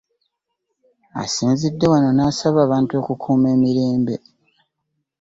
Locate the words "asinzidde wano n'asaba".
1.23-2.59